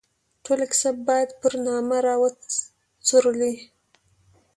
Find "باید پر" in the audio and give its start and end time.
1.07-1.53